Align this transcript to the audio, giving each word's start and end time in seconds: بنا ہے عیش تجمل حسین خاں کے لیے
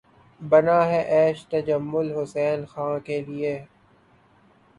بنا 0.41 0.79
ہے 0.89 1.01
عیش 1.13 1.37
تجمل 1.51 2.07
حسین 2.17 2.59
خاں 2.71 2.97
کے 3.05 3.17
لیے 3.27 3.53